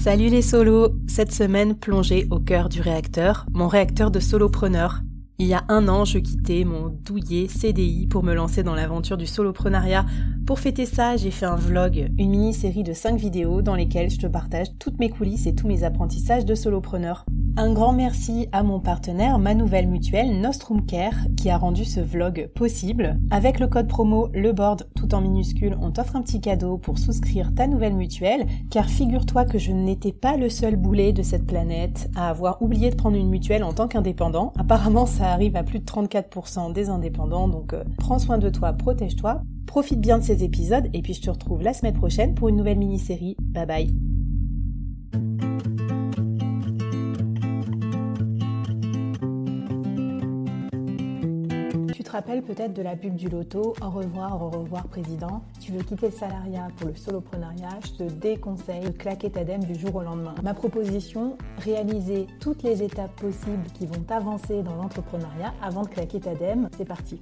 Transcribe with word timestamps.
Salut 0.00 0.28
les 0.28 0.42
solos 0.42 0.90
Cette 1.08 1.32
semaine, 1.32 1.74
plongée 1.74 2.28
au 2.30 2.38
cœur 2.38 2.68
du 2.68 2.80
réacteur, 2.80 3.46
mon 3.52 3.66
réacteur 3.66 4.12
de 4.12 4.20
solopreneur. 4.20 5.00
Il 5.40 5.46
y 5.46 5.54
a 5.54 5.62
un 5.68 5.86
an, 5.86 6.04
je 6.04 6.18
quittais 6.18 6.64
mon 6.64 6.88
douillet 6.88 7.46
CDI 7.46 8.08
pour 8.08 8.24
me 8.24 8.34
lancer 8.34 8.64
dans 8.64 8.74
l'aventure 8.74 9.16
du 9.16 9.28
soloprenariat. 9.28 10.04
Pour 10.48 10.58
fêter 10.58 10.84
ça, 10.84 11.16
j'ai 11.16 11.30
fait 11.30 11.46
un 11.46 11.54
vlog, 11.54 12.10
une 12.18 12.30
mini-série 12.30 12.82
de 12.82 12.92
5 12.92 13.16
vidéos 13.20 13.62
dans 13.62 13.76
lesquelles 13.76 14.10
je 14.10 14.18
te 14.18 14.26
partage 14.26 14.66
toutes 14.80 14.98
mes 14.98 15.10
coulisses 15.10 15.46
et 15.46 15.54
tous 15.54 15.68
mes 15.68 15.84
apprentissages 15.84 16.44
de 16.44 16.56
solopreneur. 16.56 17.24
Un 17.56 17.72
grand 17.72 17.92
merci 17.92 18.48
à 18.50 18.62
mon 18.62 18.80
partenaire, 18.80 19.38
ma 19.38 19.54
nouvelle 19.54 19.88
mutuelle 19.88 20.40
Nostrum 20.40 20.86
Care, 20.86 21.26
qui 21.36 21.50
a 21.50 21.58
rendu 21.58 21.84
ce 21.84 22.00
vlog 22.00 22.48
possible. 22.54 23.20
Avec 23.30 23.60
le 23.60 23.66
code 23.66 23.88
promo 23.88 24.30
LEBORD 24.32 24.88
tout 24.96 25.14
en 25.14 25.20
minuscule, 25.20 25.76
on 25.80 25.90
t'offre 25.90 26.16
un 26.16 26.22
petit 26.22 26.40
cadeau 26.40 26.78
pour 26.78 26.98
souscrire 26.98 27.54
ta 27.54 27.66
nouvelle 27.66 27.94
mutuelle, 27.94 28.46
car 28.70 28.86
figure-toi 28.86 29.44
que 29.44 29.58
je 29.58 29.72
n'étais 29.72 30.12
pas 30.12 30.36
le 30.36 30.48
seul 30.50 30.76
boulet 30.76 31.12
de 31.12 31.22
cette 31.22 31.46
planète 31.46 32.10
à 32.16 32.28
avoir 32.28 32.62
oublié 32.62 32.90
de 32.90 32.96
prendre 32.96 33.16
une 33.16 33.28
mutuelle 33.28 33.64
en 33.64 33.72
tant 33.72 33.88
qu'indépendant. 33.88 34.52
Apparemment, 34.56 35.06
ça 35.06 35.27
arrive 35.28 35.56
à 35.56 35.62
plus 35.62 35.78
de 35.78 35.84
34% 35.84 36.72
des 36.72 36.88
indépendants, 36.88 37.48
donc 37.48 37.72
euh, 37.72 37.84
prends 37.98 38.18
soin 38.18 38.38
de 38.38 38.50
toi, 38.50 38.72
protège-toi, 38.72 39.42
profite 39.66 40.00
bien 40.00 40.18
de 40.18 40.24
ces 40.24 40.44
épisodes 40.44 40.88
et 40.92 41.02
puis 41.02 41.14
je 41.14 41.22
te 41.22 41.30
retrouve 41.30 41.62
la 41.62 41.74
semaine 41.74 41.94
prochaine 41.94 42.34
pour 42.34 42.48
une 42.48 42.56
nouvelle 42.56 42.78
mini-série. 42.78 43.36
Bye 43.40 43.66
bye 43.66 44.07
Rappelles 52.18 52.42
peut-être 52.42 52.72
de 52.72 52.82
la 52.82 52.96
pub 52.96 53.14
du 53.14 53.28
loto 53.28 53.76
Au 53.80 53.90
revoir, 53.90 54.42
au 54.42 54.48
revoir 54.50 54.88
président. 54.88 55.40
Tu 55.60 55.70
veux 55.70 55.84
quitter 55.84 56.06
le 56.06 56.12
salariat 56.12 56.66
pour 56.76 56.88
le 56.88 56.96
soloprenariat 56.96 57.78
Je 57.84 58.04
te 58.04 58.12
déconseille 58.12 58.80
de 58.80 58.90
claquer 58.90 59.30
ta 59.30 59.44
dème 59.44 59.62
du 59.62 59.76
jour 59.76 59.94
au 59.94 60.02
lendemain. 60.02 60.34
Ma 60.42 60.52
proposition, 60.52 61.38
réaliser 61.58 62.26
toutes 62.40 62.64
les 62.64 62.82
étapes 62.82 63.14
possibles 63.20 63.62
qui 63.72 63.86
vont 63.86 64.02
t'avancer 64.02 64.64
dans 64.64 64.74
l'entrepreneuriat 64.74 65.54
avant 65.62 65.82
de 65.82 65.88
claquer 65.90 66.18
ta 66.18 66.34
dème. 66.34 66.68
C'est 66.76 66.84
parti 66.84 67.20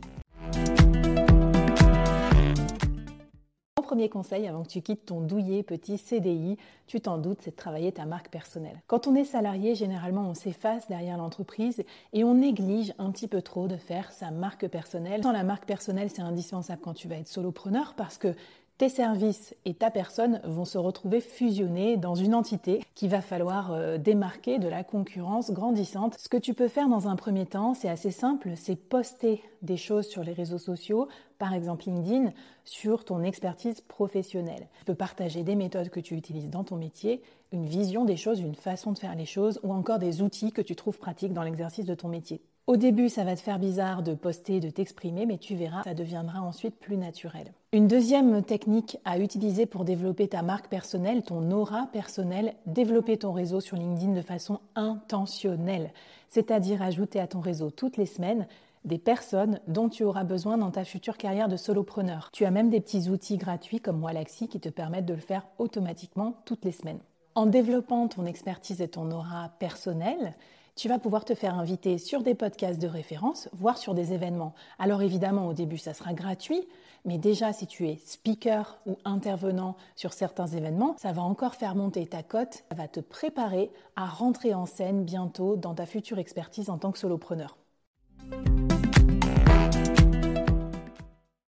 premier 3.97 4.11
conseil 4.11 4.47
avant 4.47 4.63
que 4.63 4.69
tu 4.69 4.83
quittes 4.83 5.07
ton 5.07 5.23
douillet 5.23 5.63
petit 5.63 5.97
CDI, 5.97 6.59
tu 6.87 7.01
t'en 7.01 7.17
doutes, 7.17 7.39
c'est 7.41 7.53
de 7.53 7.57
travailler 7.57 7.93
ta 7.93 8.05
marque 8.05 8.29
personnelle. 8.29 8.79
Quand 8.89 9.07
on 9.07 9.15
est 9.15 9.25
salarié, 9.25 9.75
généralement, 9.75 10.29
on 10.29 10.35
s'efface 10.35 10.87
derrière 10.87 11.17
l'entreprise 11.17 11.83
et 12.13 12.23
on 12.23 12.35
néglige 12.35 12.93
un 12.99 13.11
petit 13.11 13.27
peu 13.27 13.41
trop 13.41 13.69
de 13.69 13.77
faire 13.79 14.13
sa 14.13 14.31
marque 14.31 14.69
personnelle. 14.69 15.23
Sans 15.23 15.33
la 15.33 15.45
marque 15.45 15.65
personnelle, 15.65 16.11
c'est 16.11 16.21
indispensable 16.21 16.83
quand 16.85 16.93
tu 16.93 17.09
vas 17.09 17.17
être 17.17 17.27
solopreneur 17.27 17.95
parce 17.97 18.19
que 18.19 18.35
tes 18.79 18.89
services 18.91 19.55
et 19.65 19.75
ta 19.75 19.91
personne 19.91 20.41
vont 20.45 20.67
se 20.67 20.77
retrouver 20.77 21.21
fusionnés 21.21 21.97
dans 21.97 22.15
une 22.15 22.35
entité 22.35 22.83
qu'il 22.95 23.09
va 23.09 23.23
falloir 23.23 23.73
euh, 23.73 23.97
démarquer 23.97 24.59
de 24.59 24.69
la 24.69 24.85
concurrence 24.85 25.51
grandissante. 25.51 26.17
Ce 26.19 26.29
que 26.29 26.37
tu 26.37 26.53
peux 26.53 26.69
faire 26.69 26.89
dans 26.89 27.09
un 27.09 27.17
premier 27.17 27.47
temps, 27.47 27.73
c'est 27.73 27.89
assez 27.89 28.11
simple, 28.11 28.51
c'est 28.55 28.77
poster 28.77 29.43
des 29.63 29.79
choses 29.79 30.07
sur 30.07 30.23
les 30.23 30.35
réseaux 30.35 30.59
sociaux, 30.59 31.09
par 31.39 31.55
exemple 31.55 31.85
LinkedIn, 31.87 32.33
sur 32.65 33.05
ton 33.05 33.23
expertise 33.23 33.81
professionnelle. 33.81 34.69
Tu 34.81 34.85
peux 34.85 34.95
partager 34.95 35.43
des 35.43 35.57
méthodes 35.57 35.89
que 35.89 36.01
tu 36.01 36.15
utilises 36.15 36.51
dans 36.51 36.65
ton 36.65 36.77
métier, 36.77 37.23
une 37.53 37.67
vision 37.67 38.05
des 38.05 38.17
choses, 38.17 38.41
une 38.41 38.55
façon 38.55 38.93
de 38.93 38.99
faire 38.99 39.15
les 39.15 39.27
choses, 39.27 39.59
ou 39.63 39.73
encore 39.73 39.99
des 39.99 40.21
outils 40.21 40.53
que 40.53 40.63
tu 40.63 40.77
trouves 40.77 40.99
pratiques 40.99 41.33
dans 41.33 41.43
l'exercice 41.43 41.87
de 41.87 41.95
ton 41.95 42.09
métier. 42.09 42.43
Au 42.67 42.77
début, 42.77 43.09
ça 43.09 43.23
va 43.23 43.37
te 43.37 43.41
faire 43.41 43.61
bizarre 43.61 44.03
de 44.03 44.13
poster, 44.13 44.59
de 44.59 44.71
t'exprimer, 44.71 45.25
mais 45.25 45.39
tu 45.39 45.55
verras, 45.55 45.85
ça 45.85 45.95
deviendra 45.95 46.41
ensuite 46.41 46.75
plus 46.81 46.97
naturel. 46.97 47.53
Une 47.73 47.87
deuxième 47.87 48.43
technique 48.43 48.99
à 49.05 49.21
utiliser 49.21 49.67
pour 49.67 49.85
développer 49.85 50.27
ta 50.27 50.43
marque 50.43 50.67
personnelle, 50.67 51.23
ton 51.23 51.49
aura 51.53 51.87
personnelle, 51.93 52.55
développer 52.67 53.19
ton 53.19 53.31
réseau 53.31 53.61
sur 53.61 53.77
LinkedIn 53.77 54.15
de 54.15 54.21
façon 54.21 54.59
intentionnelle, 54.75 55.93
c'est-à-dire 56.29 56.83
ajouter 56.83 57.21
à 57.21 57.29
ton 57.29 57.39
réseau 57.39 57.71
toutes 57.71 57.97
les 57.99 58.07
semaines 58.07 58.49
des 58.85 58.99
personnes 58.99 59.61
dont 59.69 59.89
tu 59.89 60.03
auras 60.03 60.25
besoin 60.25 60.59
dans 60.59 60.73
ta 60.73 60.85
future 60.85 61.19
carrière 61.19 61.49
de 61.49 61.57
solopreneur. 61.57 62.31
Tu 62.33 62.47
as 62.47 62.51
même 62.51 62.71
des 62.71 62.81
petits 62.81 63.09
outils 63.11 63.37
gratuits 63.37 63.79
comme 63.79 64.03
Walaxy 64.03 64.49
qui 64.49 64.59
te 64.59 64.71
permettent 64.71 65.07
de 65.07 65.15
le 65.15 65.21
faire 65.21 65.47
automatiquement 65.59 66.35
toutes 66.45 66.65
les 66.65 66.73
semaines. 66.73 67.01
En 67.37 67.47
développant 67.47 68.09
ton 68.09 68.27
expertise 68.27 68.81
et 68.81 68.89
ton 68.89 69.13
aura 69.13 69.51
personnelle, 69.61 70.35
tu 70.77 70.89
vas 70.89 70.99
pouvoir 70.99 71.25
te 71.25 71.35
faire 71.35 71.59
inviter 71.59 71.97
sur 71.97 72.23
des 72.23 72.35
podcasts 72.35 72.81
de 72.81 72.87
référence, 72.87 73.49
voire 73.55 73.79
sur 73.79 73.95
des 73.95 74.13
événements. 74.13 74.55
Alors 74.79 75.03
évidemment, 75.03 75.49
au 75.49 75.55
début, 75.55 75.79
ça 75.79 75.95
sera 75.95 76.13
gratuit, 76.13 76.69
mais 77.07 77.17
déjà, 77.17 77.55
si 77.55 77.67
tu 77.67 77.89
es 77.89 77.99
speaker 78.05 78.79
ou 78.85 78.99
intervenant 79.07 79.77
sur 79.95 80.13
certains 80.13 80.47
événements, 80.47 80.95
ça 80.99 81.13
va 81.13 81.23
encore 81.23 81.55
faire 81.55 81.75
monter 81.75 82.07
ta 82.07 82.23
cote, 82.23 82.65
ça 82.69 82.77
va 82.77 82.89
te 82.89 83.01
préparer 83.01 83.71
à 83.97 84.05
rentrer 84.07 84.53
en 84.53 84.67
scène 84.67 85.05
bientôt 85.05 85.57
dans 85.57 85.75
ta 85.75 85.87
future 85.87 86.19
expertise 86.19 86.69
en 86.69 86.77
tant 86.77 86.93
que 86.93 86.99
solopreneur. 86.99 87.57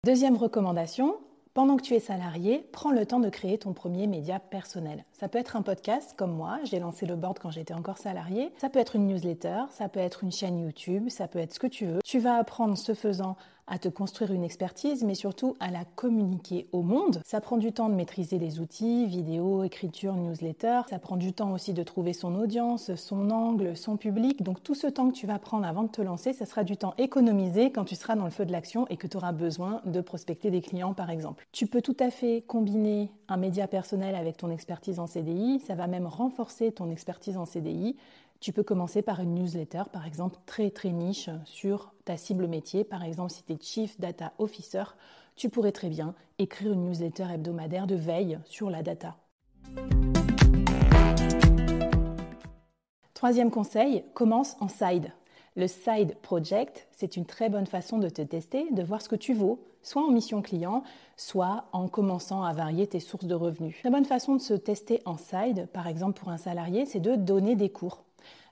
Deuxième 0.05 0.37
recommandation, 0.37 1.15
pendant 1.55 1.77
que 1.77 1.83
tu 1.83 1.95
es 1.95 2.01
salarié, 2.01 2.67
prends 2.73 2.93
le 2.93 3.05
temps 3.05 3.21
de 3.21 3.29
créer 3.29 3.59
ton 3.59 3.75
premier 3.75 4.07
média 4.07 4.39
personnel. 4.39 5.05
Ça 5.13 5.29
peut 5.29 5.39
être 5.39 5.55
un 5.57 5.63
podcast 5.63 6.15
comme 6.17 6.33
moi, 6.33 6.59
j'ai 6.65 6.79
lancé 6.79 7.05
le 7.05 7.15
board 7.15 7.39
quand 7.39 7.51
j'étais 7.51 7.75
encore 7.75 7.99
salarié. 7.99 8.53
Ça 8.57 8.71
peut 8.71 8.79
être 8.79 8.97
une 8.97 9.07
newsletter, 9.07 9.65
ça 9.71 9.91
peut 9.91 10.01
être 10.01 10.25
une 10.25 10.33
chaîne 10.33 10.59
YouTube, 10.59 11.11
ça 11.11 11.29
peut 11.29 11.39
être 11.39 11.53
ce 11.53 11.59
que 11.59 11.67
tu 11.67 11.85
veux. 11.85 12.01
Tu 12.05 12.19
vas 12.21 12.37
apprendre 12.37 12.79
ce 12.79 12.95
faisant 12.95 13.37
à 13.67 13.79
te 13.79 13.89
construire 13.89 14.33
une 14.33 14.45
expertise, 14.45 15.05
mais 15.05 15.15
surtout 15.15 15.57
à 15.61 15.71
la 15.71 15.85
communiquer 15.85 16.67
au 16.73 16.83
monde. 16.83 17.21
Ça 17.25 17.41
prend 17.41 17.57
du 17.57 17.73
temps 17.73 17.89
de 17.89 17.95
maîtriser 17.95 18.39
les 18.39 18.61
outils, 18.61 19.07
vidéo, 19.07 19.65
écriture, 19.65 20.15
newsletter. 20.15 20.83
Ça 20.91 20.99
prend 20.99 21.17
du 21.17 21.33
temps 21.33 21.53
aussi 21.53 21.73
de 21.73 21.83
trouver 21.83 22.13
son 22.13 22.35
audience, 22.35 22.95
son 22.95 23.31
angle, 23.31 23.77
son 23.77 23.97
public. 23.97 24.43
Donc 24.43 24.63
tout 24.63 24.75
ce 24.75 24.87
temps 24.87 25.09
que 25.11 25.15
tu 25.15 25.27
vas 25.27 25.39
prendre 25.39 25.67
avant 25.67 25.85
de 25.85 25.89
te 25.89 26.03
lancer, 26.03 26.33
ça 26.33 26.47
sera 26.47 26.65
du 26.65 26.77
temps 26.77 26.95
économisé 26.99 27.71
quand 27.71 27.85
tu 27.85 27.95
seras 27.95 28.17
dans 28.17 28.25
le 28.25 28.31
feu 28.31 28.45
de 28.45 28.53
l'action 28.53 28.87
et 28.89 28.97
que 28.97 29.07
tu 29.07 29.17
auras 29.17 29.33
besoin 29.33 29.81
de 29.85 30.01
prospecter 30.01 30.51
des 30.51 30.61
clients, 30.61 30.95
par 30.95 31.11
exemple. 31.11 31.47
Tu 31.53 31.67
peux 31.67 31.83
tout 31.83 31.97
à 32.01 32.11
fait 32.11 32.43
combiner 32.47 33.11
un 33.29 33.37
média 33.37 33.67
personnel 33.69 34.15
avec 34.15 34.37
ton 34.37 34.51
expertise 34.51 34.99
en 34.99 35.07
CDI. 35.07 35.61
Ça 35.61 35.75
va 35.75 35.87
même 35.87 36.07
renforcer 36.07 36.73
ton 36.73 36.91
expertise 36.91 37.37
en 37.37 37.47
CDI. 37.47 37.97
Tu 38.43 38.53
peux 38.53 38.65
commencer 38.65 39.03
par 39.03 39.21
une 39.21 39.37
newsletter, 39.37 39.85
par 39.93 40.05
exemple, 40.05 40.37
très 40.47 40.71
très 40.71 40.91
niche 40.91 41.31
sur 41.45 41.95
ta 42.05 42.17
cible 42.17 42.49
métier. 42.49 42.83
Par 42.83 43.05
exemple, 43.05 43.31
si 43.31 43.45
tu 43.45 43.53
es 43.53 43.59
Chief 43.61 44.01
Data 44.01 44.33
Officer, 44.39 44.83
tu 45.37 45.49
pourrais 45.49 45.71
très 45.71 45.89
bien 45.89 46.17
écrire 46.41 46.73
une 46.73 46.83
newsletter 46.83 47.27
hebdomadaire 47.33 47.87
de 47.87 47.95
veille 47.95 48.41
sur 48.45 48.69
la 48.69 48.83
data. 48.83 49.17
Troisième 53.15 53.53
conseil, 53.53 54.03
commence 54.13 54.57
en 54.59 54.67
side. 54.67 55.13
Le 55.55 55.69
side 55.69 56.17
project, 56.21 56.89
c'est 56.91 57.17
une 57.17 57.27
très 57.27 57.49
bonne 57.49 57.67
façon 57.67 57.99
de 57.99 58.09
te 58.09 58.23
tester, 58.23 58.67
de 58.73 58.83
voir 58.83 59.03
ce 59.03 59.09
que 59.09 59.15
tu 59.15 59.35
vaux, 59.35 59.63
soit 59.83 60.03
en 60.03 60.11
mission 60.11 60.43
client, 60.43 60.83
soit 61.17 61.67
en 61.71 61.87
commençant 61.87 62.43
à 62.43 62.53
varier 62.53 62.89
tes 62.89 62.99
sources 62.99 63.27
de 63.27 63.37
revenus. 63.37 63.77
Une 63.85 63.93
bonne 63.93 64.05
façon 64.05 64.35
de 64.35 64.41
se 64.41 64.55
tester 64.55 65.01
en 65.05 65.17
side, 65.17 65.69
par 65.73 65.87
exemple 65.87 66.19
pour 66.19 66.31
un 66.31 66.39
salarié, 66.39 66.87
c'est 66.87 66.99
de 66.99 67.15
donner 67.15 67.55
des 67.55 67.69
cours 67.69 68.03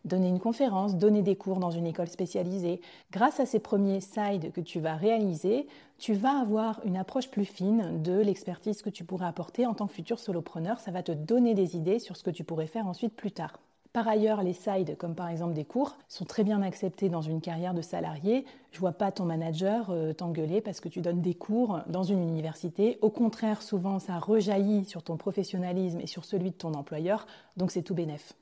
donner 0.04 0.28
une 0.28 0.40
conférence, 0.40 0.96
donner 0.96 1.22
des 1.22 1.36
cours 1.36 1.58
dans 1.58 1.70
une 1.70 1.86
école 1.86 2.08
spécialisée. 2.08 2.80
Grâce 3.12 3.40
à 3.40 3.46
ces 3.46 3.60
premiers 3.60 4.00
sides 4.00 4.52
que 4.52 4.60
tu 4.60 4.80
vas 4.80 4.94
réaliser, 4.94 5.66
tu 5.98 6.14
vas 6.14 6.40
avoir 6.40 6.80
une 6.84 6.96
approche 6.96 7.28
plus 7.28 7.44
fine 7.44 8.02
de 8.02 8.18
l'expertise 8.20 8.82
que 8.82 8.90
tu 8.90 9.04
pourrais 9.04 9.26
apporter 9.26 9.66
en 9.66 9.74
tant 9.74 9.86
que 9.86 9.92
futur 9.92 10.18
solopreneur. 10.18 10.80
Ça 10.80 10.90
va 10.90 11.02
te 11.02 11.12
donner 11.12 11.54
des 11.54 11.76
idées 11.76 11.98
sur 11.98 12.16
ce 12.16 12.22
que 12.22 12.30
tu 12.30 12.44
pourrais 12.44 12.66
faire 12.66 12.86
ensuite 12.86 13.14
plus 13.14 13.32
tard. 13.32 13.58
Par 13.92 14.06
ailleurs, 14.06 14.44
les 14.44 14.52
sides, 14.52 14.96
comme 14.98 15.16
par 15.16 15.28
exemple 15.28 15.52
des 15.52 15.64
cours, 15.64 15.96
sont 16.08 16.24
très 16.24 16.44
bien 16.44 16.62
acceptés 16.62 17.08
dans 17.08 17.22
une 17.22 17.40
carrière 17.40 17.74
de 17.74 17.82
salarié. 17.82 18.44
Je 18.70 18.78
vois 18.78 18.92
pas 18.92 19.10
ton 19.10 19.24
manager 19.24 19.90
euh, 19.90 20.12
t'engueuler 20.12 20.60
parce 20.60 20.78
que 20.78 20.88
tu 20.88 21.00
donnes 21.00 21.22
des 21.22 21.34
cours 21.34 21.80
dans 21.88 22.04
une 22.04 22.22
université. 22.22 22.98
Au 23.02 23.10
contraire, 23.10 23.62
souvent, 23.62 23.98
ça 23.98 24.18
rejaillit 24.20 24.84
sur 24.84 25.02
ton 25.02 25.16
professionnalisme 25.16 26.00
et 26.00 26.06
sur 26.06 26.24
celui 26.24 26.50
de 26.50 26.56
ton 26.56 26.74
employeur, 26.74 27.26
donc 27.56 27.72
c'est 27.72 27.82
tout 27.82 27.94
bénef. 27.94 28.34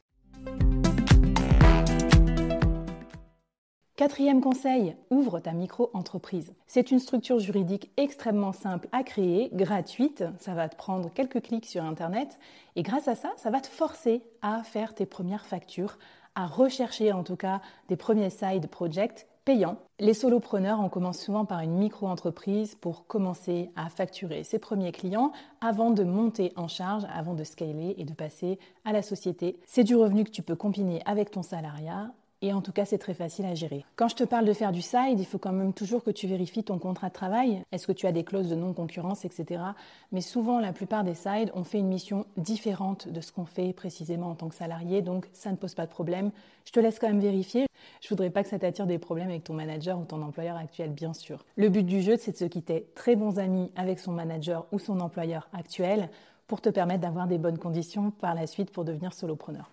Quatrième 3.98 4.40
conseil, 4.40 4.94
ouvre 5.10 5.40
ta 5.40 5.50
micro-entreprise. 5.50 6.54
C'est 6.68 6.92
une 6.92 7.00
structure 7.00 7.40
juridique 7.40 7.90
extrêmement 7.96 8.52
simple 8.52 8.88
à 8.92 9.02
créer, 9.02 9.50
gratuite, 9.52 10.22
ça 10.38 10.54
va 10.54 10.68
te 10.68 10.76
prendre 10.76 11.12
quelques 11.12 11.42
clics 11.42 11.66
sur 11.66 11.82
Internet, 11.82 12.38
et 12.76 12.84
grâce 12.84 13.08
à 13.08 13.16
ça, 13.16 13.32
ça 13.36 13.50
va 13.50 13.60
te 13.60 13.66
forcer 13.66 14.22
à 14.40 14.62
faire 14.62 14.94
tes 14.94 15.04
premières 15.04 15.46
factures, 15.46 15.98
à 16.36 16.46
rechercher 16.46 17.10
en 17.10 17.24
tout 17.24 17.34
cas 17.34 17.60
des 17.88 17.96
premiers 17.96 18.30
side 18.30 18.68
projects 18.68 19.26
payants. 19.44 19.78
Les 19.98 20.14
solopreneurs, 20.14 20.78
on 20.78 20.88
commence 20.88 21.18
souvent 21.18 21.44
par 21.44 21.58
une 21.58 21.74
micro-entreprise 21.74 22.76
pour 22.76 23.08
commencer 23.08 23.72
à 23.74 23.88
facturer 23.88 24.44
ses 24.44 24.60
premiers 24.60 24.92
clients 24.92 25.32
avant 25.60 25.90
de 25.90 26.04
monter 26.04 26.52
en 26.54 26.68
charge, 26.68 27.02
avant 27.12 27.34
de 27.34 27.42
scaler 27.42 27.96
et 27.98 28.04
de 28.04 28.14
passer 28.14 28.60
à 28.84 28.92
la 28.92 29.02
société. 29.02 29.58
C'est 29.66 29.82
du 29.82 29.96
revenu 29.96 30.22
que 30.22 30.30
tu 30.30 30.42
peux 30.42 30.54
combiner 30.54 31.02
avec 31.04 31.32
ton 31.32 31.42
salariat 31.42 32.12
et 32.40 32.52
en 32.52 32.60
tout 32.60 32.72
cas, 32.72 32.84
c'est 32.84 32.98
très 32.98 33.14
facile 33.14 33.46
à 33.46 33.54
gérer. 33.54 33.84
Quand 33.96 34.08
je 34.08 34.16
te 34.16 34.24
parle 34.24 34.44
de 34.44 34.52
faire 34.52 34.72
du 34.72 34.82
side, 34.82 35.18
il 35.18 35.26
faut 35.26 35.38
quand 35.38 35.52
même 35.52 35.72
toujours 35.72 36.04
que 36.04 36.10
tu 36.10 36.26
vérifies 36.26 36.62
ton 36.62 36.78
contrat 36.78 37.08
de 37.08 37.14
travail. 37.14 37.62
Est-ce 37.72 37.86
que 37.86 37.92
tu 37.92 38.06
as 38.06 38.12
des 38.12 38.24
clauses 38.24 38.48
de 38.48 38.54
non-concurrence, 38.54 39.24
etc. 39.24 39.62
Mais 40.12 40.20
souvent, 40.20 40.60
la 40.60 40.72
plupart 40.72 41.04
des 41.04 41.14
sides, 41.14 41.50
on 41.54 41.64
fait 41.64 41.78
une 41.78 41.88
mission 41.88 42.26
différente 42.36 43.08
de 43.08 43.20
ce 43.20 43.32
qu'on 43.32 43.44
fait 43.44 43.72
précisément 43.72 44.30
en 44.30 44.34
tant 44.34 44.48
que 44.48 44.54
salarié, 44.54 45.02
donc 45.02 45.28
ça 45.32 45.50
ne 45.50 45.56
pose 45.56 45.74
pas 45.74 45.86
de 45.86 45.90
problème. 45.90 46.30
Je 46.64 46.72
te 46.72 46.80
laisse 46.80 46.98
quand 46.98 47.08
même 47.08 47.20
vérifier. 47.20 47.66
Je 48.00 48.08
voudrais 48.08 48.30
pas 48.30 48.42
que 48.42 48.48
ça 48.48 48.58
t'attire 48.58 48.86
des 48.86 48.98
problèmes 48.98 49.30
avec 49.30 49.44
ton 49.44 49.54
manager 49.54 49.98
ou 49.98 50.04
ton 50.04 50.22
employeur 50.22 50.56
actuel, 50.56 50.90
bien 50.90 51.14
sûr. 51.14 51.44
Le 51.56 51.68
but 51.68 51.84
du 51.84 52.02
jeu, 52.02 52.16
c'est 52.18 52.32
de 52.32 52.36
se 52.36 52.44
quitter 52.44 52.86
très 52.94 53.16
bons 53.16 53.38
amis 53.38 53.70
avec 53.74 53.98
son 53.98 54.12
manager 54.12 54.66
ou 54.70 54.78
son 54.78 55.00
employeur 55.00 55.48
actuel 55.52 56.08
pour 56.46 56.60
te 56.60 56.68
permettre 56.68 57.00
d'avoir 57.00 57.26
des 57.26 57.38
bonnes 57.38 57.58
conditions 57.58 58.10
par 58.10 58.34
la 58.34 58.46
suite 58.46 58.70
pour 58.70 58.84
devenir 58.84 59.12
solopreneur. 59.12 59.70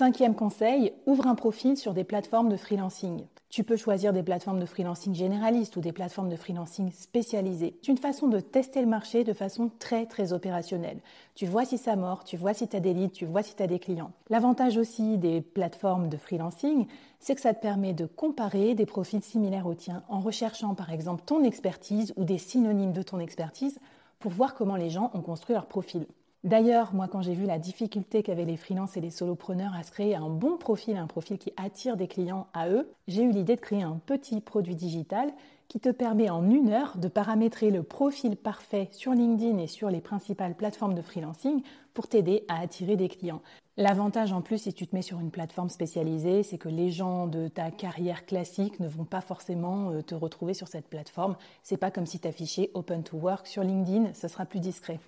Cinquième 0.00 0.34
conseil, 0.34 0.94
ouvre 1.04 1.26
un 1.26 1.34
profil 1.34 1.76
sur 1.76 1.92
des 1.92 2.04
plateformes 2.04 2.48
de 2.48 2.56
freelancing. 2.56 3.26
Tu 3.50 3.64
peux 3.64 3.76
choisir 3.76 4.14
des 4.14 4.22
plateformes 4.22 4.58
de 4.58 4.64
freelancing 4.64 5.14
généralistes 5.14 5.76
ou 5.76 5.82
des 5.82 5.92
plateformes 5.92 6.30
de 6.30 6.36
freelancing 6.36 6.90
spécialisées. 6.90 7.76
C'est 7.82 7.92
une 7.92 7.98
façon 7.98 8.26
de 8.28 8.40
tester 8.40 8.80
le 8.80 8.86
marché 8.86 9.24
de 9.24 9.34
façon 9.34 9.70
très 9.78 10.06
très 10.06 10.32
opérationnelle. 10.32 11.00
Tu 11.34 11.44
vois 11.44 11.66
si 11.66 11.76
ça 11.76 11.96
mord, 11.96 12.24
tu 12.24 12.38
vois 12.38 12.54
si 12.54 12.66
tu 12.66 12.74
as 12.76 12.80
des 12.80 12.94
leads, 12.94 13.12
tu 13.12 13.26
vois 13.26 13.42
si 13.42 13.54
tu 13.54 13.62
as 13.62 13.66
des 13.66 13.78
clients. 13.78 14.12
L'avantage 14.30 14.78
aussi 14.78 15.18
des 15.18 15.42
plateformes 15.42 16.08
de 16.08 16.16
freelancing, 16.16 16.86
c'est 17.18 17.34
que 17.34 17.42
ça 17.42 17.52
te 17.52 17.60
permet 17.60 17.92
de 17.92 18.06
comparer 18.06 18.74
des 18.74 18.86
profils 18.86 19.22
similaires 19.22 19.66
aux 19.66 19.74
tiens 19.74 20.02
en 20.08 20.20
recherchant 20.20 20.74
par 20.74 20.90
exemple 20.90 21.24
ton 21.26 21.44
expertise 21.44 22.14
ou 22.16 22.24
des 22.24 22.38
synonymes 22.38 22.94
de 22.94 23.02
ton 23.02 23.18
expertise 23.18 23.78
pour 24.18 24.32
voir 24.32 24.54
comment 24.54 24.76
les 24.76 24.88
gens 24.88 25.10
ont 25.12 25.20
construit 25.20 25.52
leur 25.52 25.66
profil. 25.66 26.06
D'ailleurs, 26.42 26.94
moi, 26.94 27.06
quand 27.06 27.20
j'ai 27.20 27.34
vu 27.34 27.44
la 27.44 27.58
difficulté 27.58 28.22
qu'avaient 28.22 28.46
les 28.46 28.56
freelances 28.56 28.96
et 28.96 29.02
les 29.02 29.10
solopreneurs 29.10 29.74
à 29.74 29.82
se 29.82 29.90
créer 29.90 30.14
un 30.14 30.30
bon 30.30 30.56
profil, 30.56 30.96
un 30.96 31.06
profil 31.06 31.36
qui 31.36 31.52
attire 31.58 31.98
des 31.98 32.08
clients 32.08 32.46
à 32.54 32.70
eux, 32.70 32.90
j'ai 33.08 33.22
eu 33.22 33.30
l'idée 33.30 33.56
de 33.56 33.60
créer 33.60 33.82
un 33.82 34.00
petit 34.06 34.40
produit 34.40 34.74
digital 34.74 35.32
qui 35.68 35.80
te 35.80 35.90
permet 35.90 36.30
en 36.30 36.48
une 36.50 36.70
heure 36.70 36.96
de 36.96 37.08
paramétrer 37.08 37.70
le 37.70 37.82
profil 37.82 38.36
parfait 38.36 38.88
sur 38.90 39.12
LinkedIn 39.12 39.58
et 39.58 39.66
sur 39.66 39.90
les 39.90 40.00
principales 40.00 40.54
plateformes 40.54 40.94
de 40.94 41.02
freelancing 41.02 41.62
pour 41.92 42.08
t'aider 42.08 42.44
à 42.48 42.60
attirer 42.60 42.96
des 42.96 43.08
clients. 43.08 43.42
L'avantage 43.76 44.32
en 44.32 44.40
plus, 44.40 44.62
si 44.62 44.72
tu 44.72 44.86
te 44.86 44.96
mets 44.96 45.02
sur 45.02 45.20
une 45.20 45.30
plateforme 45.30 45.68
spécialisée, 45.68 46.42
c'est 46.42 46.58
que 46.58 46.68
les 46.70 46.90
gens 46.90 47.26
de 47.26 47.48
ta 47.48 47.70
carrière 47.70 48.24
classique 48.24 48.80
ne 48.80 48.88
vont 48.88 49.04
pas 49.04 49.20
forcément 49.20 49.90
euh, 49.90 50.02
te 50.02 50.14
retrouver 50.14 50.54
sur 50.54 50.68
cette 50.68 50.88
plateforme. 50.88 51.36
C'est 51.62 51.76
pas 51.76 51.90
comme 51.90 52.06
si 52.06 52.18
tu 52.18 52.26
affichais 52.26 52.70
Open 52.74 53.02
to 53.02 53.18
Work 53.18 53.46
sur 53.46 53.62
LinkedIn, 53.62 54.12
ce 54.14 54.26
sera 54.26 54.46
plus 54.46 54.60
discret. 54.60 54.98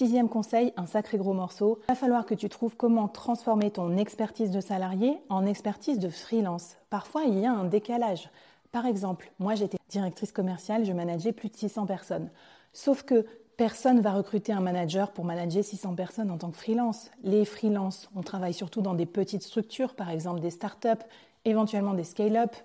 Sixième 0.00 0.30
conseil, 0.30 0.72
un 0.78 0.86
sacré 0.86 1.18
gros 1.18 1.34
morceau. 1.34 1.78
Il 1.82 1.88
va 1.88 1.94
falloir 1.94 2.24
que 2.24 2.34
tu 2.34 2.48
trouves 2.48 2.74
comment 2.74 3.06
transformer 3.06 3.70
ton 3.70 3.98
expertise 3.98 4.50
de 4.50 4.62
salarié 4.62 5.18
en 5.28 5.44
expertise 5.44 5.98
de 5.98 6.08
freelance. 6.08 6.78
Parfois, 6.88 7.24
il 7.24 7.38
y 7.38 7.44
a 7.44 7.52
un 7.52 7.64
décalage. 7.64 8.30
Par 8.72 8.86
exemple, 8.86 9.30
moi 9.38 9.54
j'étais 9.56 9.76
directrice 9.90 10.32
commerciale, 10.32 10.86
je 10.86 10.94
manageais 10.94 11.32
plus 11.32 11.50
de 11.50 11.54
600 11.54 11.84
personnes. 11.84 12.30
Sauf 12.72 13.02
que 13.02 13.26
personne 13.58 14.00
va 14.00 14.12
recruter 14.12 14.54
un 14.54 14.60
manager 14.60 15.12
pour 15.12 15.26
manager 15.26 15.62
600 15.62 15.94
personnes 15.96 16.30
en 16.30 16.38
tant 16.38 16.50
que 16.50 16.56
freelance. 16.56 17.10
Les 17.22 17.44
freelances, 17.44 18.08
on 18.16 18.22
travaille 18.22 18.54
surtout 18.54 18.80
dans 18.80 18.94
des 18.94 19.04
petites 19.04 19.42
structures, 19.42 19.94
par 19.94 20.08
exemple 20.08 20.40
des 20.40 20.48
startups, 20.48 21.04
éventuellement 21.44 21.92
des 21.92 22.04
scale-up, 22.04 22.56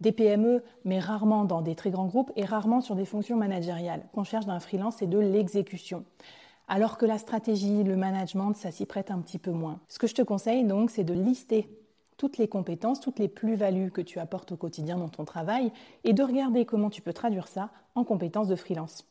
des 0.00 0.12
PME, 0.12 0.62
mais 0.84 1.00
rarement 1.00 1.44
dans 1.44 1.60
des 1.60 1.74
très 1.74 1.90
grands 1.90 2.06
groupes 2.06 2.30
et 2.36 2.44
rarement 2.44 2.80
sur 2.80 2.94
des 2.94 3.04
fonctions 3.04 3.36
managériales. 3.36 4.02
Qu'on 4.14 4.22
cherche 4.22 4.46
d'un 4.46 4.60
freelance, 4.60 4.98
c'est 4.98 5.08
de 5.08 5.18
l'exécution 5.18 6.04
alors 6.68 6.98
que 6.98 7.06
la 7.06 7.18
stratégie, 7.18 7.84
le 7.84 7.96
management, 7.96 8.54
ça 8.54 8.70
s'y 8.70 8.86
prête 8.86 9.10
un 9.10 9.20
petit 9.20 9.38
peu 9.38 9.50
moins. 9.50 9.80
Ce 9.88 9.98
que 9.98 10.06
je 10.06 10.14
te 10.14 10.22
conseille 10.22 10.64
donc, 10.64 10.90
c'est 10.90 11.04
de 11.04 11.14
lister 11.14 11.68
toutes 12.16 12.38
les 12.38 12.48
compétences, 12.48 13.00
toutes 13.00 13.18
les 13.18 13.28
plus-values 13.28 13.90
que 13.90 14.00
tu 14.00 14.18
apportes 14.18 14.52
au 14.52 14.56
quotidien 14.56 14.98
dans 14.98 15.08
ton 15.08 15.24
travail 15.24 15.72
et 16.04 16.12
de 16.12 16.22
regarder 16.22 16.64
comment 16.64 16.90
tu 16.90 17.02
peux 17.02 17.12
traduire 17.12 17.48
ça 17.48 17.70
en 17.94 18.04
compétences 18.04 18.48
de 18.48 18.56
freelance. 18.56 19.06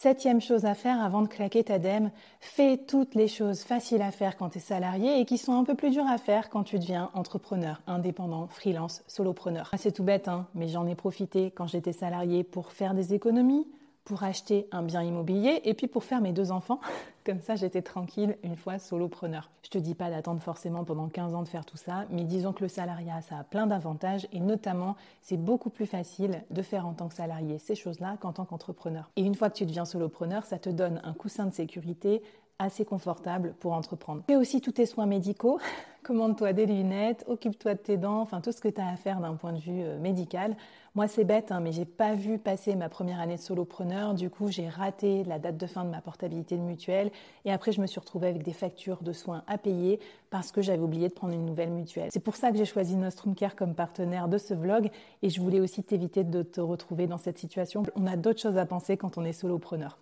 Septième 0.00 0.40
chose 0.40 0.64
à 0.64 0.74
faire 0.74 1.02
avant 1.02 1.22
de 1.22 1.26
claquer 1.26 1.64
ta 1.64 1.80
dème, 1.80 2.12
fais 2.38 2.76
toutes 2.76 3.16
les 3.16 3.26
choses 3.26 3.62
faciles 3.62 4.00
à 4.00 4.12
faire 4.12 4.36
quand 4.36 4.50
tu 4.50 4.58
es 4.58 4.60
salarié 4.60 5.18
et 5.18 5.24
qui 5.24 5.38
sont 5.38 5.54
un 5.54 5.64
peu 5.64 5.74
plus 5.74 5.90
dures 5.90 6.06
à 6.06 6.18
faire 6.18 6.50
quand 6.50 6.62
tu 6.62 6.78
deviens 6.78 7.10
entrepreneur, 7.14 7.82
indépendant, 7.88 8.46
freelance, 8.46 9.02
solopreneur. 9.08 9.68
C'est 9.76 9.90
tout 9.90 10.04
bête, 10.04 10.28
hein, 10.28 10.46
mais 10.54 10.68
j'en 10.68 10.86
ai 10.86 10.94
profité 10.94 11.50
quand 11.50 11.66
j'étais 11.66 11.92
salarié 11.92 12.44
pour 12.44 12.70
faire 12.70 12.94
des 12.94 13.12
économies, 13.12 13.66
pour 14.08 14.22
acheter 14.22 14.66
un 14.72 14.82
bien 14.82 15.02
immobilier 15.02 15.60
et 15.64 15.74
puis 15.74 15.86
pour 15.86 16.02
faire 16.02 16.22
mes 16.22 16.32
deux 16.32 16.50
enfants. 16.50 16.80
Comme 17.26 17.42
ça, 17.42 17.56
j'étais 17.56 17.82
tranquille 17.82 18.38
une 18.42 18.56
fois 18.56 18.78
solopreneur. 18.78 19.50
Je 19.62 19.68
te 19.68 19.76
dis 19.76 19.94
pas 19.94 20.08
d'attendre 20.08 20.40
forcément 20.40 20.82
pendant 20.82 21.08
15 21.08 21.34
ans 21.34 21.42
de 21.42 21.48
faire 21.48 21.66
tout 21.66 21.76
ça, 21.76 22.06
mais 22.08 22.24
disons 22.24 22.54
que 22.54 22.62
le 22.62 22.68
salariat, 22.68 23.20
ça 23.20 23.40
a 23.40 23.44
plein 23.44 23.66
d'avantages 23.66 24.26
et 24.32 24.40
notamment, 24.40 24.96
c'est 25.20 25.36
beaucoup 25.36 25.68
plus 25.68 25.84
facile 25.84 26.42
de 26.50 26.62
faire 26.62 26.86
en 26.86 26.94
tant 26.94 27.08
que 27.08 27.14
salarié 27.14 27.58
ces 27.58 27.74
choses-là 27.74 28.16
qu'en 28.18 28.32
tant 28.32 28.46
qu'entrepreneur. 28.46 29.10
Et 29.16 29.20
une 29.20 29.34
fois 29.34 29.50
que 29.50 29.56
tu 29.56 29.66
deviens 29.66 29.84
solopreneur, 29.84 30.46
ça 30.46 30.58
te 30.58 30.70
donne 30.70 31.02
un 31.04 31.12
coussin 31.12 31.44
de 31.44 31.52
sécurité 31.52 32.22
assez 32.58 32.84
confortable 32.84 33.54
pour 33.60 33.72
entreprendre. 33.72 34.22
Fais 34.26 34.36
aussi 34.36 34.60
tous 34.60 34.72
tes 34.72 34.86
soins 34.86 35.06
médicaux, 35.06 35.60
commande-toi 36.02 36.52
des 36.52 36.66
lunettes, 36.66 37.24
occupe-toi 37.28 37.74
de 37.74 37.78
tes 37.78 37.96
dents, 37.96 38.20
enfin 38.20 38.40
tout 38.40 38.50
ce 38.50 38.60
que 38.60 38.68
tu 38.68 38.80
as 38.80 38.88
à 38.88 38.96
faire 38.96 39.20
d'un 39.20 39.34
point 39.34 39.52
de 39.52 39.60
vue 39.60 39.82
euh, 39.82 39.98
médical. 39.98 40.56
Moi 40.96 41.06
c'est 41.06 41.22
bête, 41.22 41.52
hein, 41.52 41.60
mais 41.60 41.70
j'ai 41.70 41.84
pas 41.84 42.14
vu 42.14 42.38
passer 42.38 42.74
ma 42.74 42.88
première 42.88 43.20
année 43.20 43.36
de 43.36 43.40
solopreneur, 43.40 44.14
du 44.14 44.28
coup 44.28 44.48
j'ai 44.48 44.68
raté 44.68 45.22
la 45.24 45.38
date 45.38 45.56
de 45.56 45.66
fin 45.68 45.84
de 45.84 45.90
ma 45.90 46.00
portabilité 46.00 46.56
de 46.56 46.62
mutuelle 46.62 47.12
et 47.44 47.52
après 47.52 47.70
je 47.70 47.80
me 47.80 47.86
suis 47.86 48.00
retrouvée 48.00 48.26
avec 48.26 48.42
des 48.42 48.52
factures 48.52 49.02
de 49.02 49.12
soins 49.12 49.44
à 49.46 49.58
payer 49.58 50.00
parce 50.30 50.50
que 50.50 50.60
j'avais 50.60 50.82
oublié 50.82 51.08
de 51.08 51.14
prendre 51.14 51.34
une 51.34 51.46
nouvelle 51.46 51.70
mutuelle. 51.70 52.08
C'est 52.10 52.18
pour 52.18 52.34
ça 52.34 52.50
que 52.50 52.58
j'ai 52.58 52.64
choisi 52.64 52.96
Nostrum 52.96 53.36
Care 53.36 53.54
comme 53.54 53.74
partenaire 53.74 54.26
de 54.26 54.38
ce 54.38 54.54
vlog 54.54 54.90
et 55.22 55.30
je 55.30 55.40
voulais 55.40 55.60
aussi 55.60 55.84
t'éviter 55.84 56.24
de 56.24 56.42
te 56.42 56.60
retrouver 56.60 57.06
dans 57.06 57.18
cette 57.18 57.38
situation. 57.38 57.84
On 57.94 58.08
a 58.08 58.16
d'autres 58.16 58.40
choses 58.40 58.58
à 58.58 58.66
penser 58.66 58.96
quand 58.96 59.16
on 59.16 59.24
est 59.24 59.32
solopreneur. 59.32 59.98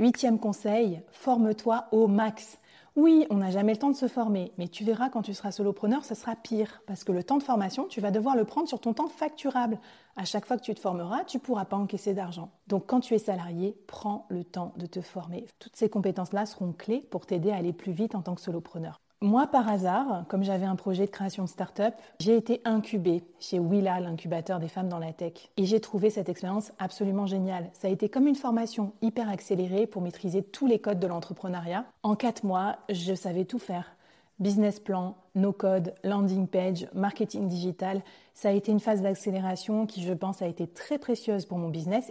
Huitième 0.00 0.38
conseil, 0.38 1.02
forme-toi 1.12 1.84
au 1.92 2.06
max. 2.06 2.56
Oui, 2.96 3.26
on 3.28 3.34
n'a 3.34 3.50
jamais 3.50 3.74
le 3.74 3.78
temps 3.78 3.90
de 3.90 3.96
se 3.96 4.08
former, 4.08 4.50
mais 4.56 4.66
tu 4.66 4.82
verras 4.82 5.10
quand 5.10 5.20
tu 5.20 5.34
seras 5.34 5.52
solopreneur, 5.52 6.06
ce 6.06 6.14
sera 6.14 6.36
pire, 6.36 6.80
parce 6.86 7.04
que 7.04 7.12
le 7.12 7.22
temps 7.22 7.36
de 7.36 7.42
formation, 7.42 7.84
tu 7.86 8.00
vas 8.00 8.10
devoir 8.10 8.34
le 8.34 8.46
prendre 8.46 8.66
sur 8.66 8.80
ton 8.80 8.94
temps 8.94 9.08
facturable. 9.08 9.78
À 10.16 10.24
chaque 10.24 10.46
fois 10.46 10.56
que 10.56 10.62
tu 10.62 10.74
te 10.74 10.80
formeras, 10.80 11.24
tu 11.24 11.36
ne 11.36 11.42
pourras 11.42 11.66
pas 11.66 11.76
encaisser 11.76 12.14
d'argent. 12.14 12.50
Donc 12.66 12.86
quand 12.86 13.00
tu 13.00 13.12
es 13.12 13.18
salarié, 13.18 13.76
prends 13.86 14.24
le 14.30 14.42
temps 14.42 14.72
de 14.78 14.86
te 14.86 15.02
former. 15.02 15.44
Toutes 15.58 15.76
ces 15.76 15.90
compétences-là 15.90 16.46
seront 16.46 16.72
clés 16.72 17.06
pour 17.10 17.26
t'aider 17.26 17.50
à 17.50 17.56
aller 17.56 17.74
plus 17.74 17.92
vite 17.92 18.14
en 18.14 18.22
tant 18.22 18.34
que 18.34 18.40
solopreneur. 18.40 19.02
Moi, 19.22 19.46
par 19.46 19.68
hasard, 19.68 20.24
comme 20.28 20.42
j'avais 20.42 20.64
un 20.64 20.76
projet 20.76 21.04
de 21.04 21.10
création 21.10 21.44
de 21.44 21.48
start-up, 21.50 21.92
j'ai 22.20 22.34
été 22.36 22.62
incubée 22.64 23.22
chez 23.38 23.58
Willa, 23.58 24.00
l'incubateur 24.00 24.60
des 24.60 24.68
femmes 24.68 24.88
dans 24.88 24.98
la 24.98 25.12
tech. 25.12 25.50
Et 25.58 25.66
j'ai 25.66 25.78
trouvé 25.78 26.08
cette 26.08 26.30
expérience 26.30 26.72
absolument 26.78 27.26
géniale. 27.26 27.68
Ça 27.74 27.88
a 27.88 27.90
été 27.90 28.08
comme 28.08 28.26
une 28.26 28.34
formation 28.34 28.94
hyper 29.02 29.28
accélérée 29.28 29.86
pour 29.86 30.00
maîtriser 30.00 30.42
tous 30.42 30.66
les 30.66 30.78
codes 30.78 31.00
de 31.00 31.06
l'entrepreneuriat. 31.06 31.84
En 32.02 32.14
quatre 32.16 32.44
mois, 32.44 32.78
je 32.88 33.14
savais 33.14 33.44
tout 33.44 33.58
faire. 33.58 33.94
Business 34.38 34.80
plan, 34.80 35.16
no 35.34 35.52
code, 35.52 35.92
landing 36.02 36.46
page, 36.46 36.88
marketing 36.94 37.46
digital. 37.46 38.00
Ça 38.32 38.48
a 38.48 38.52
été 38.52 38.72
une 38.72 38.80
phase 38.80 39.02
d'accélération 39.02 39.84
qui, 39.84 40.02
je 40.02 40.14
pense, 40.14 40.40
a 40.40 40.46
été 40.46 40.66
très 40.66 40.98
précieuse 40.98 41.44
pour 41.44 41.58
mon 41.58 41.68
business. 41.68 42.10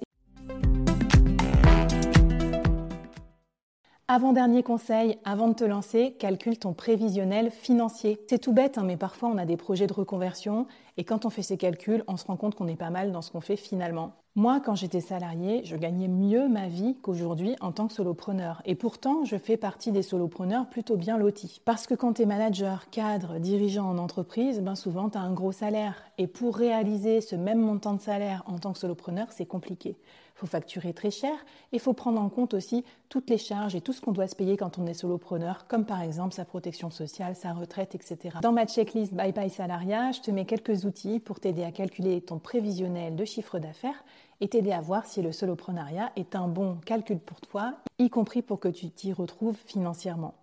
Avant-dernier 4.11 4.63
conseil, 4.63 5.19
avant 5.23 5.49
de 5.49 5.53
te 5.53 5.63
lancer, 5.63 6.15
calcule 6.17 6.57
ton 6.57 6.73
prévisionnel 6.73 7.51
financier. 7.51 8.17
C'est 8.27 8.39
tout 8.39 8.53
bête, 8.53 8.79
hein, 8.79 8.83
mais 8.83 8.97
parfois 8.97 9.29
on 9.29 9.37
a 9.37 9.45
des 9.45 9.55
projets 9.55 9.85
de 9.85 9.93
reconversion 9.93 10.65
et 10.99 11.05
quand 11.05 11.23
on 11.23 11.29
fait 11.29 11.43
ces 11.43 11.55
calculs, 11.55 12.03
on 12.09 12.17
se 12.17 12.25
rend 12.25 12.35
compte 12.35 12.55
qu'on 12.55 12.67
est 12.67 12.75
pas 12.75 12.89
mal 12.89 13.13
dans 13.13 13.21
ce 13.21 13.31
qu'on 13.31 13.39
fait 13.39 13.55
finalement. 13.55 14.11
Moi, 14.35 14.59
quand 14.59 14.75
j'étais 14.75 14.99
salarié, 14.99 15.61
je 15.63 15.77
gagnais 15.77 16.09
mieux 16.09 16.49
ma 16.49 16.67
vie 16.67 16.97
qu'aujourd'hui 17.01 17.55
en 17.61 17.71
tant 17.71 17.87
que 17.87 17.93
solopreneur. 17.93 18.61
Et 18.65 18.75
pourtant, 18.75 19.23
je 19.23 19.37
fais 19.37 19.55
partie 19.55 19.93
des 19.93 20.03
solopreneurs 20.03 20.67
plutôt 20.67 20.97
bien 20.97 21.17
lotis. 21.17 21.61
Parce 21.63 21.87
que 21.87 21.95
quand 21.95 22.13
tu 22.13 22.23
es 22.23 22.25
manager, 22.25 22.89
cadre, 22.89 23.39
dirigeant 23.39 23.89
en 23.89 23.97
entreprise, 23.97 24.59
ben 24.59 24.75
souvent 24.75 25.09
tu 25.09 25.17
as 25.17 25.21
un 25.21 25.33
gros 25.33 25.53
salaire. 25.53 26.03
Et 26.17 26.27
pour 26.27 26.57
réaliser 26.57 27.21
ce 27.21 27.37
même 27.37 27.59
montant 27.59 27.93
de 27.93 28.01
salaire 28.01 28.43
en 28.45 28.59
tant 28.59 28.73
que 28.73 28.79
solopreneur, 28.79 29.27
c'est 29.31 29.45
compliqué. 29.45 29.97
Il 30.39 30.47
faut 30.47 30.47
facturer 30.47 30.93
très 30.93 31.11
cher 31.11 31.33
et 31.73 31.79
faut 31.79 31.91
prendre 31.91 32.21
en 32.21 32.29
compte 32.29 32.53
aussi 32.53 32.85
toutes 33.09 33.29
les 33.29 33.37
charges 33.37 33.75
et 33.75 33.81
tout 33.81 33.91
ce 33.91 33.99
qu'on 33.99 34.13
doit 34.13 34.27
se 34.27 34.37
payer 34.37 34.55
quand 34.55 34.77
on 34.77 34.85
est 34.85 34.93
solopreneur, 34.93 35.67
comme 35.67 35.85
par 35.85 36.01
exemple 36.01 36.33
sa 36.33 36.45
protection 36.45 36.89
sociale, 36.89 37.35
sa 37.35 37.51
retraite, 37.51 37.93
etc. 37.93 38.37
Dans 38.41 38.53
ma 38.53 38.65
checklist 38.65 39.13
Bye 39.13 39.33
Bye 39.33 39.49
Salariat, 39.49 40.13
je 40.13 40.21
te 40.21 40.31
mets 40.31 40.45
quelques 40.45 40.85
outils 40.85 40.88
pour 41.23 41.39
t'aider 41.39 41.63
à 41.63 41.71
calculer 41.71 42.21
ton 42.21 42.39
prévisionnel 42.39 43.15
de 43.15 43.25
chiffre 43.25 43.59
d'affaires 43.59 44.03
et 44.41 44.47
t'aider 44.47 44.71
à 44.71 44.81
voir 44.81 45.05
si 45.05 45.21
le 45.21 45.31
soloprenariat 45.31 46.11
est 46.15 46.35
un 46.35 46.47
bon 46.47 46.77
calcul 46.85 47.19
pour 47.19 47.41
toi, 47.41 47.75
y 47.99 48.09
compris 48.09 48.41
pour 48.41 48.59
que 48.59 48.69
tu 48.69 48.89
t'y 48.89 49.13
retrouves 49.13 49.57
financièrement. 49.65 50.33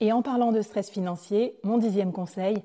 Et 0.00 0.12
en 0.12 0.22
parlant 0.22 0.52
de 0.52 0.62
stress 0.62 0.90
financier, 0.90 1.58
mon 1.62 1.78
dixième 1.78 2.12
conseil, 2.12 2.56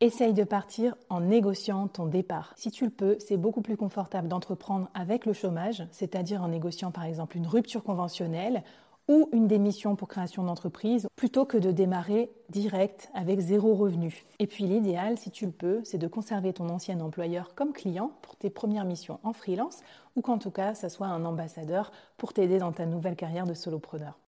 essaye 0.00 0.32
de 0.32 0.44
partir 0.44 0.96
en 1.10 1.20
négociant 1.20 1.86
ton 1.88 2.06
départ. 2.06 2.54
Si 2.56 2.70
tu 2.70 2.84
le 2.84 2.90
peux, 2.90 3.16
c'est 3.20 3.36
beaucoup 3.36 3.60
plus 3.60 3.76
confortable 3.76 4.28
d'entreprendre 4.28 4.88
avec 4.94 5.26
le 5.26 5.34
chômage, 5.34 5.84
c'est-à-dire 5.90 6.42
en 6.42 6.48
négociant 6.48 6.90
par 6.90 7.04
exemple 7.04 7.36
une 7.36 7.46
rupture 7.46 7.84
conventionnelle 7.84 8.62
ou 9.08 9.28
une 9.32 9.46
démission 9.46 9.96
pour 9.96 10.08
création 10.08 10.44
d'entreprise 10.44 11.08
plutôt 11.16 11.44
que 11.44 11.56
de 11.56 11.70
démarrer 11.72 12.30
direct 12.48 13.10
avec 13.14 13.40
zéro 13.40 13.74
revenu. 13.74 14.24
Et 14.38 14.46
puis 14.46 14.64
l'idéal, 14.64 15.18
si 15.18 15.30
tu 15.30 15.46
le 15.46 15.52
peux, 15.52 15.80
c'est 15.84 15.98
de 15.98 16.06
conserver 16.06 16.52
ton 16.52 16.68
ancien 16.68 17.00
employeur 17.00 17.54
comme 17.54 17.72
client 17.72 18.12
pour 18.22 18.36
tes 18.36 18.50
premières 18.50 18.84
missions 18.84 19.18
en 19.22 19.32
freelance 19.32 19.80
ou 20.16 20.22
qu'en 20.22 20.38
tout 20.38 20.50
cas, 20.50 20.74
ça 20.74 20.88
soit 20.88 21.06
un 21.06 21.24
ambassadeur 21.24 21.92
pour 22.16 22.32
t'aider 22.32 22.58
dans 22.58 22.72
ta 22.72 22.86
nouvelle 22.86 23.16
carrière 23.16 23.46
de 23.46 23.54
solopreneur. 23.54 24.18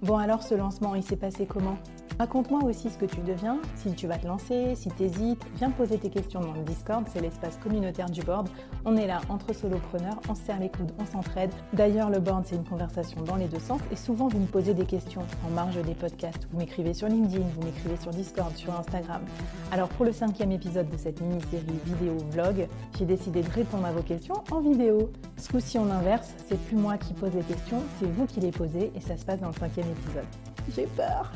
Bon 0.00 0.16
alors 0.16 0.42
ce 0.42 0.54
lancement, 0.54 0.96
il 0.96 1.02
s'est 1.04 1.16
passé 1.16 1.46
comment? 1.46 1.78
Raconte-moi 2.18 2.62
aussi 2.64 2.90
ce 2.90 2.98
que 2.98 3.06
tu 3.06 3.20
deviens, 3.20 3.58
si 3.74 3.92
tu 3.94 4.06
vas 4.06 4.18
te 4.18 4.26
lancer, 4.26 4.74
si 4.74 4.90
tu 4.90 5.02
hésites, 5.04 5.44
viens 5.56 5.70
poser 5.70 5.98
tes 5.98 6.10
questions 6.10 6.40
dans 6.40 6.52
le 6.52 6.62
Discord, 6.62 7.04
c'est 7.12 7.20
l'espace 7.20 7.56
communautaire 7.56 8.10
du 8.10 8.22
board. 8.22 8.48
On 8.84 8.96
est 8.96 9.06
là 9.06 9.20
entre 9.28 9.52
solopreneurs, 9.52 10.20
on 10.28 10.34
se 10.34 10.42
serre 10.42 10.60
les 10.60 10.68
coudes, 10.68 10.92
on 10.98 11.06
s'entraide. 11.06 11.50
D'ailleurs, 11.72 12.10
le 12.10 12.20
board, 12.20 12.44
c'est 12.46 12.56
une 12.56 12.64
conversation 12.64 13.22
dans 13.22 13.36
les 13.36 13.46
deux 13.46 13.58
sens 13.58 13.80
et 13.90 13.96
souvent 13.96 14.28
vous 14.28 14.38
me 14.38 14.46
posez 14.46 14.74
des 14.74 14.84
questions 14.84 15.22
en 15.46 15.50
marge 15.50 15.80
des 15.82 15.94
podcasts. 15.94 16.46
Vous 16.52 16.58
m'écrivez 16.58 16.94
sur 16.94 17.08
LinkedIn, 17.08 17.44
vous 17.56 17.62
m'écrivez 17.62 17.96
sur 17.96 18.10
Discord, 18.10 18.54
sur 18.56 18.78
Instagram. 18.78 19.22
Alors 19.70 19.88
pour 19.88 20.04
le 20.04 20.12
cinquième 20.12 20.52
épisode 20.52 20.88
de 20.90 20.96
cette 20.96 21.20
mini-série 21.20 21.64
vidéo-vlog, 21.86 22.68
j'ai 22.98 23.04
décidé 23.04 23.42
de 23.42 23.50
répondre 23.50 23.86
à 23.86 23.92
vos 23.92 24.02
questions 24.02 24.42
en 24.50 24.60
vidéo. 24.60 25.10
Ce 25.36 25.48
coup-ci, 25.48 25.78
on 25.78 25.90
inverse, 25.90 26.34
c'est 26.48 26.58
plus 26.66 26.76
moi 26.76 26.98
qui 26.98 27.14
pose 27.14 27.34
les 27.34 27.42
questions, 27.42 27.82
c'est 27.98 28.06
vous 28.06 28.26
qui 28.26 28.40
les 28.40 28.52
posez 28.52 28.92
et 28.94 29.00
ça 29.00 29.16
se 29.16 29.24
passe 29.24 29.40
dans 29.40 29.48
le 29.48 29.54
cinquième 29.54 29.90
épisode. 29.90 30.26
J'ai 30.74 30.86
peur 30.86 31.32